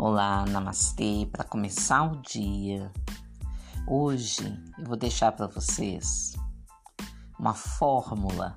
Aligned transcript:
Olá, 0.00 0.46
namastê. 0.46 1.28
Para 1.32 1.42
começar 1.42 2.04
o 2.04 2.22
dia, 2.22 2.88
hoje 3.84 4.44
eu 4.78 4.84
vou 4.84 4.96
deixar 4.96 5.32
para 5.32 5.48
vocês 5.48 6.36
uma 7.36 7.52
fórmula 7.52 8.56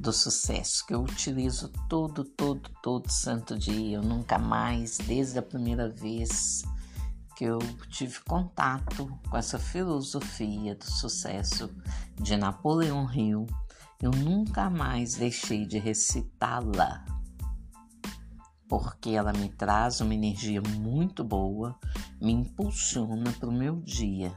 do 0.00 0.14
sucesso 0.14 0.86
que 0.86 0.94
eu 0.94 1.02
utilizo 1.02 1.70
todo, 1.86 2.24
todo, 2.24 2.70
todo 2.82 3.10
santo 3.10 3.58
dia. 3.58 3.98
Eu 3.98 4.02
nunca 4.02 4.38
mais, 4.38 4.96
desde 4.96 5.38
a 5.38 5.42
primeira 5.42 5.86
vez 5.90 6.62
que 7.36 7.44
eu 7.44 7.58
tive 7.90 8.18
contato 8.20 9.20
com 9.28 9.36
essa 9.36 9.58
filosofia 9.58 10.74
do 10.76 10.86
sucesso 10.86 11.68
de 12.14 12.38
Napoleão 12.38 13.06
Hill, 13.12 13.46
eu 14.00 14.12
nunca 14.12 14.70
mais 14.70 15.16
deixei 15.16 15.66
de 15.66 15.78
recitá-la 15.78 17.04
porque 18.68 19.10
ela 19.10 19.32
me 19.32 19.48
traz 19.48 20.00
uma 20.00 20.14
energia 20.14 20.60
muito 20.60 21.22
boa, 21.22 21.74
me 22.20 22.32
impulsiona 22.32 23.32
para 23.32 23.48
o 23.48 23.52
meu 23.52 23.76
dia. 23.76 24.36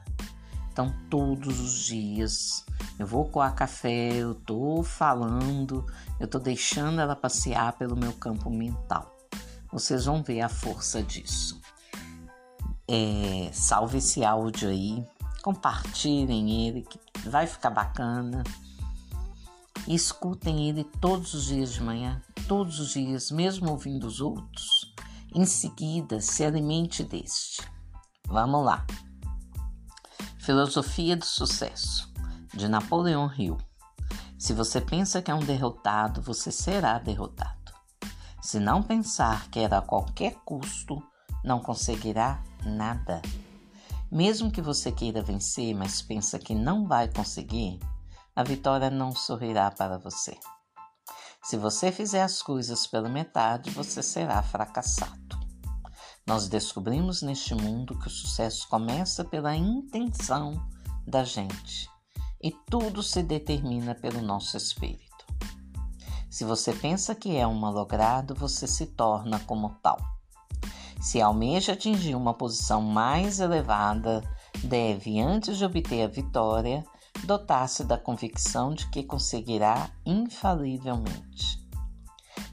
Então, 0.72 0.94
todos 1.10 1.60
os 1.60 1.86
dias 1.86 2.66
eu 3.00 3.08
vou 3.08 3.30
coar 3.30 3.56
café, 3.56 4.14
eu 4.14 4.36
tô 4.36 4.84
falando, 4.84 5.86
eu 6.20 6.28
tô 6.28 6.38
deixando 6.38 7.00
ela 7.00 7.16
passear 7.16 7.73
pelo 7.73 7.96
meu 7.96 8.14
campo 8.14 8.50
mental. 8.50 9.16
Vocês 9.72 10.06
vão 10.06 10.22
ver 10.22 10.42
a 10.42 10.50
força 10.50 11.02
disso. 11.02 11.59
É, 12.88 13.50
salve 13.54 14.00
esse 14.00 14.26
áudio 14.26 14.70
aí, 14.70 15.06
compartilhem 15.42 16.68
ele, 16.68 16.82
que 16.82 17.00
vai 17.30 17.48
ficar 17.48 17.70
bacana. 17.70 18.44
Escutem 19.88 20.68
ele 20.68 20.84
todos 20.84 21.34
os 21.34 21.46
dias 21.46 21.72
de 21.72 21.81
manhã, 21.81 22.22
todos 22.50 22.80
os 22.80 22.94
dias, 22.94 23.30
mesmo 23.30 23.69
ouvindo 23.69 24.08
os 24.08 24.19
outros. 24.19 24.92
Em 25.36 25.45
seguida, 25.45 26.19
se 26.19 26.44
alimente 26.44 27.03
deste. 27.03 27.61
Vamos 28.28 28.66
lá. 28.66 28.88
Filosofia 30.39 31.16
do 31.16 31.25
Sucesso, 31.25 32.11
de 32.52 32.67
Napoleão 32.67 33.31
Hill. 33.31 33.56
Se 34.36 34.52
você 34.52 34.81
pensa 34.81 35.22
que 35.22 35.30
é 35.30 35.36
um 35.36 35.45
derrotado, 35.45 36.23
você 36.23 36.52
será 36.52 36.97
derrotado. 36.97 37.72
Se 38.41 38.59
não 38.59 38.81
pensar 38.81 39.47
que 39.52 39.59
era 39.59 39.78
a 39.78 39.84
qualquer 39.84 40.34
custo, 40.44 41.03
não 41.44 41.59
conseguirá 41.59 42.41
nada. 42.66 43.22
Mesmo 44.11 44.52
que 44.52 44.59
você 44.61 44.91
queira 44.91 45.22
vencer, 45.22 45.75
mas 45.75 46.02
pensa 46.02 46.39
que 46.39 46.56
não 46.56 46.88
vai 46.88 47.13
conseguir, 47.13 47.80
a 48.36 48.41
vitória 48.41 48.89
não 48.89 49.11
sorrirá 49.11 49.69
para 49.69 50.00
você. 50.00 50.36
Se 51.50 51.58
você 51.58 51.92
fizer 51.92 52.22
as 52.22 52.44
coisas 52.44 52.86
pela 52.86 53.09
metade, 53.09 53.72
você 53.72 54.03
será 54.03 54.39
fracassado. 54.44 55.39
Nós 56.23 56.47
descobrimos 56.47 57.23
neste 57.23 57.56
mundo 57.56 57.97
que 57.97 58.06
o 58.06 58.11
sucesso 58.11 58.69
começa 58.69 59.25
pela 59.25 59.56
intenção 59.56 60.64
da 61.08 61.23
gente 61.23 61.89
e 62.39 62.52
tudo 62.69 63.02
se 63.02 63.23
determina 63.23 63.95
pelo 63.95 64.22
nosso 64.22 64.58
espírito. 64.58 65.25
Se 66.30 66.44
você 66.44 66.72
pensa 66.72 67.16
que 67.16 67.36
é 67.36 67.47
um 67.47 67.56
malogrado, 67.56 68.36
você 68.36 68.67
se 68.67 68.86
torna 68.86 69.39
como 69.39 69.72
tal. 69.81 69.97
Se 71.02 71.19
almeja 71.19 71.73
atingir 71.73 72.13
uma 72.13 72.36
posição 72.36 72.80
mais 72.80 73.39
elevada, 73.39 74.22
deve, 74.63 75.19
antes 75.19 75.58
de 75.58 75.66
obter 75.66 76.03
a 76.03 76.08
vitória, 76.08 76.86
dotar-se 77.25 77.84
da 77.84 77.98
convicção 77.98 78.73
de 78.73 78.89
que 78.89 79.03
conseguirá 79.03 79.89
infalivelmente. 80.06 81.59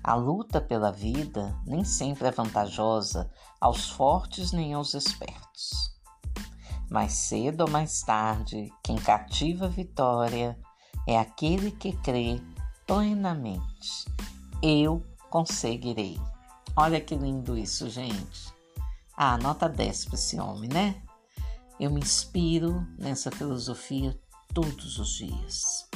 A 0.03 0.15
luta 0.15 0.61
pela 0.61 0.93
vida 0.93 1.59
nem 1.67 1.85
sempre 1.85 2.29
é 2.29 2.31
vantajosa 2.31 3.31
aos 3.61 3.91
fortes 3.91 4.53
nem 4.53 4.75
aos 4.75 4.95
espertos. 4.95 5.93
Mais 6.89 7.13
cedo 7.13 7.63
ou 7.63 7.71
mais 7.71 8.03
tarde, 8.03 8.73
quem 8.83 8.97
cativa 8.97 9.67
a 9.67 9.69
vitória 9.69 10.57
é 11.07 11.19
aquele 11.19 11.73
que 11.73 11.93
crê 11.93 12.41
plenamente. 12.87 14.05
Eu 14.63 15.03
conseguirei. 15.31 16.21
Olha 16.77 17.01
que 17.01 17.17
lindo 17.17 17.59
isso, 17.59 17.91
gente. 17.91 18.55
Ah, 19.17 19.37
nota 19.39 19.69
10 19.69 20.05
para 20.05 20.15
esse 20.15 20.39
homem, 20.39 20.69
né? 20.69 21.03
Eu 21.81 21.91
me 21.91 22.01
inspiro 22.01 22.87
nessa 22.99 23.31
filosofia 23.31 24.19
todos 24.57 24.99
os 24.99 25.11
dias. 25.11 25.87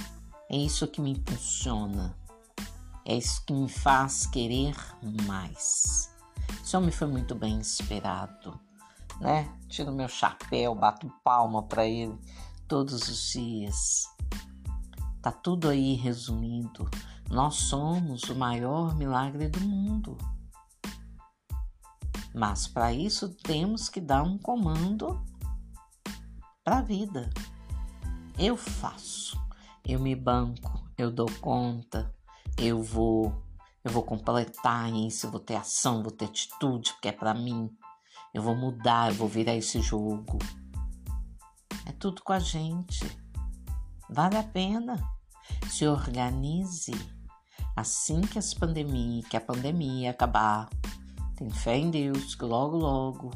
É 0.50 0.54
isso 0.54 0.86
que 0.86 1.00
me 1.00 1.12
impulsiona. 1.12 2.14
É 3.06 3.16
isso 3.16 3.42
que 3.46 3.54
me 3.54 3.70
faz 3.70 4.26
querer 4.26 4.76
mais. 5.26 6.14
Esse 6.62 6.76
homem 6.76 6.90
foi 6.90 7.06
muito 7.06 7.34
bem 7.34 7.54
inspirado, 7.54 8.60
né? 9.18 9.50
Tiro 9.66 9.90
meu 9.90 10.08
chapéu, 10.08 10.74
bato 10.74 11.10
palma 11.24 11.62
para 11.62 11.86
ele 11.86 12.14
todos 12.68 13.08
os 13.08 13.30
dias. 13.32 14.04
Tá 15.22 15.32
tudo 15.32 15.70
aí 15.70 15.94
resumido. 15.94 16.86
Nós 17.30 17.54
somos 17.54 18.24
o 18.24 18.34
maior 18.34 18.94
milagre 18.94 19.48
do 19.48 19.60
mundo. 19.60 20.18
Mas 22.34 22.68
para 22.68 22.92
isso 22.92 23.30
temos 23.36 23.88
que 23.88 24.02
dar 24.02 24.22
um 24.22 24.36
comando 24.36 25.18
para 26.62 26.80
a 26.80 26.82
vida. 26.82 27.30
Eu 28.42 28.56
faço, 28.56 29.38
eu 29.86 30.00
me 30.00 30.16
banco, 30.16 30.82
eu 30.96 31.10
dou 31.10 31.30
conta, 31.42 32.10
eu 32.56 32.82
vou, 32.82 33.34
eu 33.84 33.92
vou 33.92 34.02
completar 34.02 34.90
isso, 34.94 35.26
eu 35.26 35.30
vou 35.30 35.40
ter 35.40 35.56
ação, 35.56 36.02
vou 36.02 36.10
ter 36.10 36.24
atitude, 36.24 36.94
porque 36.94 37.08
é 37.08 37.12
para 37.12 37.34
mim. 37.34 37.70
Eu 38.32 38.42
vou 38.42 38.56
mudar, 38.56 39.10
eu 39.10 39.14
vou 39.14 39.28
virar 39.28 39.54
esse 39.56 39.82
jogo. 39.82 40.38
É 41.84 41.92
tudo 41.92 42.22
com 42.22 42.32
a 42.32 42.38
gente. 42.38 43.04
Vale 44.08 44.38
a 44.38 44.42
pena. 44.42 44.96
Se 45.68 45.86
organize. 45.86 46.94
Assim 47.76 48.22
que 48.22 48.38
as 48.38 48.54
pandemia, 48.54 49.22
que 49.24 49.36
a 49.36 49.40
pandemia 49.40 50.12
acabar, 50.12 50.70
tem 51.36 51.50
fé 51.50 51.76
em 51.76 51.90
Deus 51.90 52.34
que 52.34 52.44
logo 52.46 52.78
logo 52.78 53.32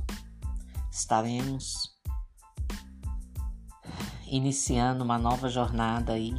estaremos 0.91 1.94
iniciando 4.37 5.05
uma 5.05 5.17
nova 5.17 5.49
jornada 5.49 6.13
aí 6.13 6.35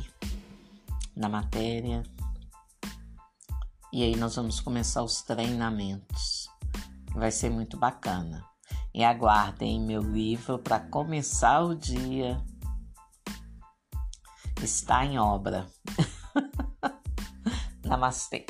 na 1.15 1.29
matéria. 1.29 2.03
E 3.93 4.03
aí 4.03 4.17
nós 4.17 4.35
vamos 4.35 4.59
começar 4.59 5.01
os 5.01 5.21
treinamentos. 5.21 6.49
Vai 7.13 7.31
ser 7.31 7.49
muito 7.49 7.77
bacana. 7.77 8.43
E 8.93 9.01
aguardem 9.01 9.79
meu 9.79 10.01
livro 10.01 10.59
para 10.59 10.81
começar 10.81 11.61
o 11.61 11.73
dia. 11.73 12.43
Está 14.61 15.05
em 15.05 15.17
obra. 15.17 15.65
Namastê. 17.85 18.45